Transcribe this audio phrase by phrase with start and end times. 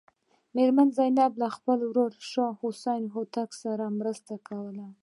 [0.55, 4.87] میرمن زینب له خپل ورور شاه حسین هوتک سره مرسته کوله.